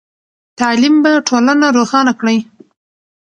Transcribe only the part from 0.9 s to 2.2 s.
به ټولنه روښانه